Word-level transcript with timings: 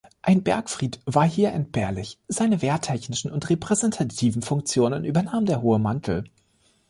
Ein 0.23 0.41
Bergfried 0.41 0.99
war 1.05 1.29
hier 1.29 1.51
entbehrlich, 1.51 2.17
seine 2.27 2.63
wehrtechnischen 2.63 3.29
und 3.31 3.47
repräsentativen 3.51 4.41
Funktionen 4.41 5.05
übernahm 5.05 5.45
der 5.45 5.61
hohe 5.61 5.77
Mantel. 5.77 6.23